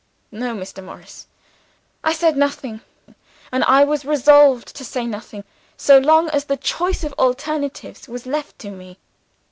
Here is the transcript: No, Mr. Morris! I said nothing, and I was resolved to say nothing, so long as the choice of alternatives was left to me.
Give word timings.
No, 0.31 0.55
Mr. 0.55 0.83
Morris! 0.83 1.27
I 2.03 2.11
said 2.11 2.35
nothing, 2.35 2.81
and 3.51 3.63
I 3.65 3.83
was 3.83 4.03
resolved 4.03 4.75
to 4.75 4.83
say 4.83 5.05
nothing, 5.05 5.43
so 5.77 5.99
long 5.99 6.27
as 6.31 6.45
the 6.45 6.57
choice 6.57 7.03
of 7.03 7.13
alternatives 7.19 8.07
was 8.07 8.25
left 8.25 8.57
to 8.61 8.71
me. 8.71 8.97